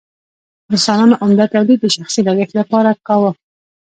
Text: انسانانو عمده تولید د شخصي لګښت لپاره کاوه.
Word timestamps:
انسانانو 0.73 1.19
عمده 1.23 1.45
تولید 1.53 1.79
د 1.81 1.85
شخصي 1.95 2.21
لګښت 2.27 2.53
لپاره 2.59 2.89
کاوه. 3.07 3.31